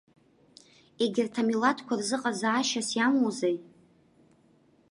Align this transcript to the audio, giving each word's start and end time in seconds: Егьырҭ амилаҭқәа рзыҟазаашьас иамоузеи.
Егьырҭ 1.01 1.35
амилаҭқәа 1.41 1.99
рзыҟазаашьас 1.99 2.89
иамоузеи. 2.97 3.57